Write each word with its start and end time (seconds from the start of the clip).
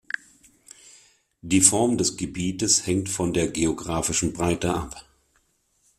Die 1.43 1.61
Form 1.61 1.95
des 1.99 2.17
Gebietes 2.17 2.87
hängt 2.87 3.07
von 3.07 3.33
der 3.35 3.49
geografischen 3.49 4.33
Breite 4.33 4.73
ab. 4.73 5.05